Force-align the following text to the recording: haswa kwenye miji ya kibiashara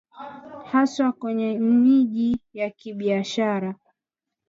haswa 0.71 1.11
kwenye 1.11 1.59
miji 1.59 2.41
ya 2.53 2.69
kibiashara 2.69 3.75